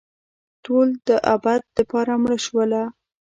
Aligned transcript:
ټول 0.65 0.87
دابد 1.07 1.61
دپاره 1.77 2.11
مړه 2.21 2.37
شوله 2.45 2.83